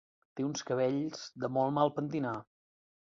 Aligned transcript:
Té 0.39 0.45
uns 0.45 0.63
cabells 0.69 1.27
de 1.43 1.51
molt 1.59 1.77
mal 1.79 1.93
pentinar. 1.99 2.37